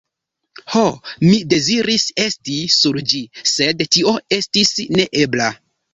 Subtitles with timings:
[0.75, 0.85] Ho!
[1.25, 3.21] mi deziris esti sur ĝi,
[3.53, 5.53] sed tio estis neebla.